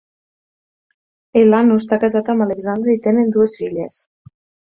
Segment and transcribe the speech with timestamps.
[1.41, 4.01] Elano està casat amb Alexandra i tenen dues filles.